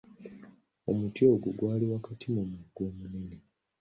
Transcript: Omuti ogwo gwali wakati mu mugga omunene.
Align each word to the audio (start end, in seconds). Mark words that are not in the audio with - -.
Omuti 0.91 1.21
ogwo 1.31 1.49
gwali 1.57 1.85
wakati 1.91 2.25
mu 2.35 2.43
mugga 2.51 2.81
omunene. 2.89 3.37